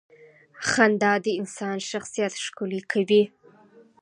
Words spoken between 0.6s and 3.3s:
•خندا د انسان شخصیت ښکلې کوي.